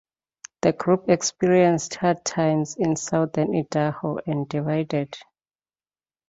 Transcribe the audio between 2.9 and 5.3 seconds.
southern Idaho, and divided.